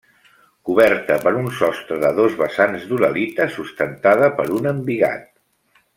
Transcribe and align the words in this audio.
Coberta 0.69 1.17
per 1.27 1.33
un 1.41 1.49
sostre 1.59 1.99
de 2.05 2.11
dos 2.21 2.39
vessants 2.41 2.89
d'uralita 2.93 3.47
sustentada 3.59 4.31
per 4.41 4.51
un 4.61 4.71
embigat. 4.77 5.29